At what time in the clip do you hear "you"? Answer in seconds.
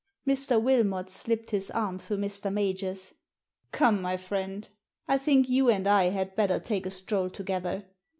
5.47-5.69